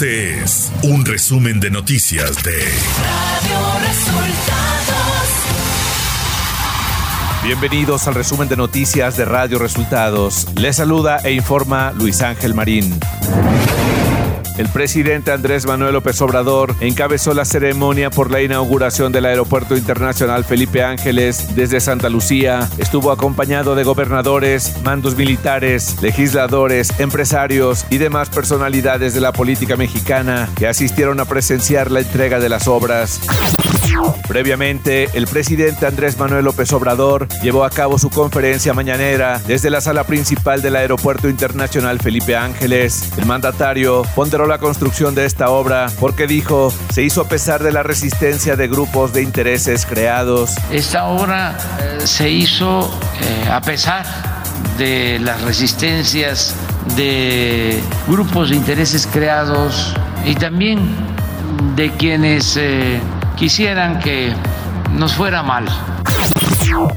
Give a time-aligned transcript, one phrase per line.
[0.00, 5.26] Este es un resumen de noticias de Radio Resultados.
[7.42, 10.46] Bienvenidos al resumen de noticias de Radio Resultados.
[10.54, 13.00] Les saluda e informa Luis Ángel Marín.
[14.58, 20.44] El presidente Andrés Manuel López Obrador encabezó la ceremonia por la inauguración del Aeropuerto Internacional
[20.44, 22.68] Felipe Ángeles desde Santa Lucía.
[22.76, 30.48] Estuvo acompañado de gobernadores, mandos militares, legisladores, empresarios y demás personalidades de la política mexicana
[30.56, 33.20] que asistieron a presenciar la entrega de las obras.
[34.26, 39.80] Previamente, el presidente Andrés Manuel López Obrador llevó a cabo su conferencia mañanera desde la
[39.80, 43.10] sala principal del Aeropuerto Internacional Felipe Ángeles.
[43.16, 47.72] El mandatario ponderó la construcción de esta obra porque dijo se hizo a pesar de
[47.72, 50.54] la resistencia de grupos de intereses creados.
[50.70, 54.04] Esta obra eh, se hizo eh, a pesar
[54.76, 56.54] de las resistencias
[56.96, 60.78] de grupos de intereses creados y también
[61.76, 63.00] de quienes eh,
[63.38, 64.34] quisieran que
[64.92, 65.64] nos fuera mal.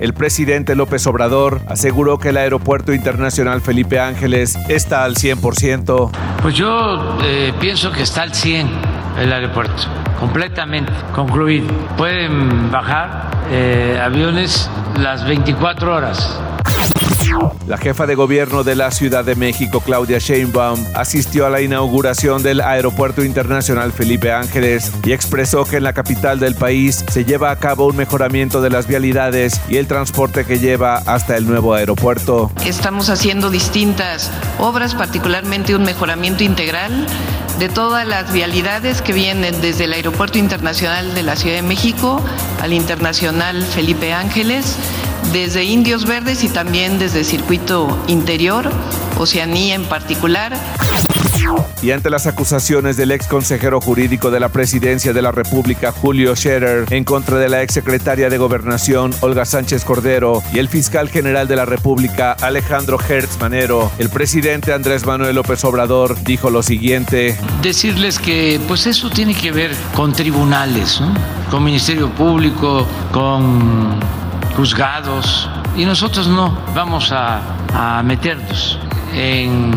[0.00, 6.10] El presidente López Obrador aseguró que el Aeropuerto Internacional Felipe Ángeles está al 100%.
[6.42, 8.68] Pues yo eh, pienso que está al 100
[9.20, 9.84] el aeropuerto,
[10.18, 11.68] completamente concluido.
[11.96, 16.40] Pueden bajar eh, aviones las 24 horas
[17.66, 22.42] la jefa de gobierno de la Ciudad de México, Claudia Sheinbaum, asistió a la inauguración
[22.42, 27.50] del Aeropuerto Internacional Felipe Ángeles y expresó que en la capital del país se lleva
[27.50, 31.74] a cabo un mejoramiento de las vialidades y el transporte que lleva hasta el nuevo
[31.74, 32.50] aeropuerto.
[32.64, 37.06] Estamos haciendo distintas obras, particularmente un mejoramiento integral
[37.58, 42.20] de todas las vialidades que vienen desde el Aeropuerto Internacional de la Ciudad de México
[42.60, 44.76] al Internacional Felipe Ángeles
[45.32, 48.70] desde Indios Verdes y también desde Circuito Interior,
[49.18, 50.56] Oceanía en particular.
[51.82, 56.34] Y ante las acusaciones del ex consejero jurídico de la presidencia de la República, Julio
[56.34, 61.10] Scherer, en contra de la ex secretaria de Gobernación, Olga Sánchez Cordero, y el fiscal
[61.10, 66.62] general de la República, Alejandro Hertz Manero, el presidente Andrés Manuel López Obrador dijo lo
[66.62, 71.00] siguiente: Decirles que, pues, eso tiene que ver con tribunales,
[71.50, 74.00] con Ministerio Público, con
[74.56, 78.78] juzgados y nosotros no vamos a, meternos
[79.12, 79.72] en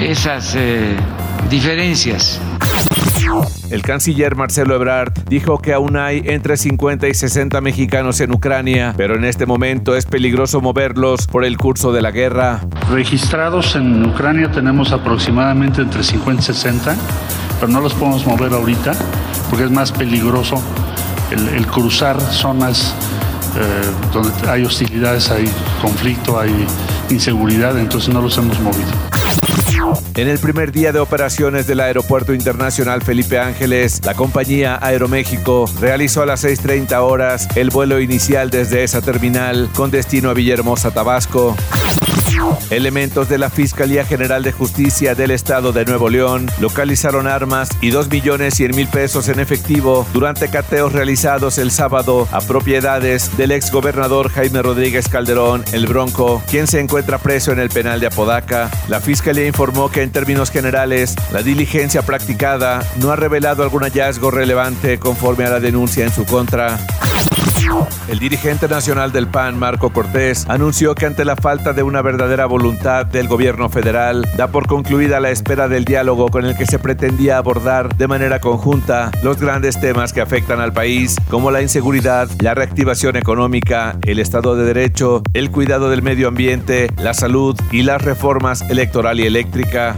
[0.00, 0.96] esas eh,
[1.50, 2.40] diferencias.
[3.70, 8.94] El canciller Marcelo Ebrard dijo que aún hay entre 50 y 60 mexicanos en Ucrania,
[8.96, 12.60] pero en este momento es peligroso moverlos por el curso de la guerra.
[12.90, 16.96] Registrados en Ucrania tenemos aproximadamente entre 50 y 60,
[17.60, 18.92] pero no los podemos mover ahorita
[19.50, 20.62] porque es más peligroso
[21.30, 22.94] el cruzar zonas
[23.58, 25.50] eh, donde hay hostilidades, hay
[25.80, 26.66] conflicto, hay
[27.10, 28.90] inseguridad, entonces no los hemos movido.
[30.14, 36.22] En el primer día de operaciones del Aeropuerto Internacional Felipe Ángeles, la compañía Aeroméxico realizó
[36.22, 41.56] a las 6.30 horas el vuelo inicial desde esa terminal con destino a Villahermosa, Tabasco.
[42.70, 47.90] Elementos de la Fiscalía General de Justicia del Estado de Nuevo León localizaron armas y
[47.90, 53.52] 2 millones 100 mil pesos en efectivo durante cateos realizados el sábado a propiedades del
[53.52, 58.08] ex gobernador Jaime Rodríguez Calderón, el Bronco, quien se encuentra preso en el penal de
[58.08, 58.70] Apodaca.
[58.88, 64.30] La Fiscalía informó que en términos generales, la diligencia practicada no ha revelado algún hallazgo
[64.30, 66.78] relevante conforme a la denuncia en su contra.
[68.08, 72.46] El dirigente nacional del PAN, Marco Cortés, anunció que ante la falta de una verdadera
[72.46, 76.78] voluntad del gobierno federal, da por concluida la espera del diálogo con el que se
[76.78, 82.28] pretendía abordar de manera conjunta los grandes temas que afectan al país, como la inseguridad,
[82.40, 87.82] la reactivación económica, el Estado de Derecho, el cuidado del medio ambiente, la salud y
[87.82, 89.96] las reformas electoral y eléctrica.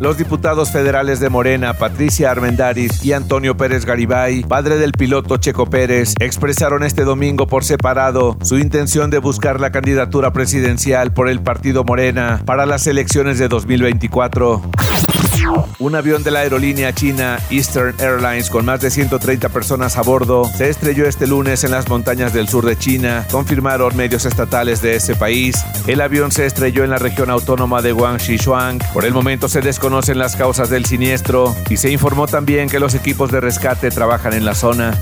[0.00, 5.66] Los diputados federales de Morena, Patricia Armendaris y Antonio Pérez Garibay, padre del piloto Checo
[5.66, 11.40] Pérez, expresaron este domingo por separado su intención de buscar la candidatura presidencial por el
[11.40, 14.62] partido Morena para las elecciones de 2024.
[15.78, 20.44] Un avión de la aerolínea china Eastern Airlines con más de 130 personas a bordo
[20.56, 24.96] se estrelló este lunes en las montañas del sur de China, confirmaron medios estatales de
[24.96, 25.64] ese país.
[25.86, 28.78] El avión se estrelló en la región autónoma de Guangxi Shuang.
[28.92, 32.94] Por el momento se desconocen las causas del siniestro y se informó también que los
[32.94, 34.98] equipos de rescate trabajan en la zona.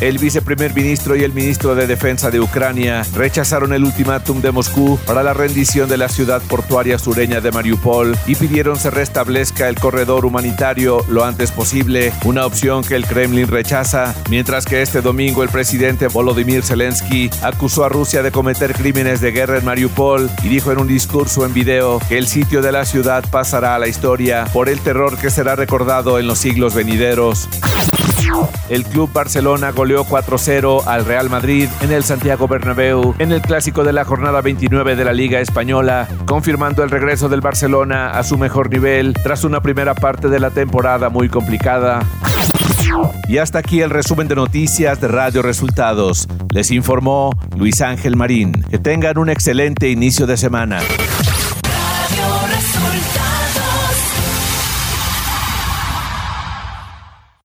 [0.00, 4.98] El viceprimer ministro y el ministro de Defensa de Ucrania rechazaron el ultimátum de Moscú
[5.06, 9.78] para la rendición de la ciudad portuaria sureña de Mariupol y pidieron se restablezca el
[9.80, 15.42] corredor humanitario lo antes posible, una opción que el Kremlin rechaza, mientras que este domingo
[15.42, 20.48] el presidente Volodymyr Zelensky acusó a Rusia de cometer crímenes de guerra en Mariupol y
[20.48, 23.88] dijo en un discurso en video que el sitio de la ciudad pasará a la
[23.88, 27.48] historia por el terror que será recordado en los siglos venideros.
[28.68, 33.84] El Club Barcelona goleó 4-0 al Real Madrid en el Santiago Bernabéu en el clásico
[33.84, 38.38] de la jornada 29 de la Liga Española, confirmando el regreso del Barcelona a su
[38.38, 42.00] mejor nivel tras una primera parte de la temporada muy complicada.
[43.28, 46.28] Y hasta aquí el resumen de noticias de Radio Resultados.
[46.50, 48.64] Les informó Luis Ángel Marín.
[48.70, 50.78] Que tengan un excelente inicio de semana.